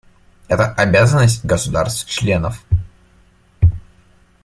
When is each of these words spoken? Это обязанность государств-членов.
Это 0.47 0.73
обязанность 0.73 1.45
государств-членов. 1.45 2.65